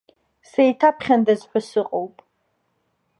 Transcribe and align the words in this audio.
Сеиҭаԥхьандаз 0.49 1.41
ҳәа 1.49 1.61
сыҟоуп. 1.67 2.15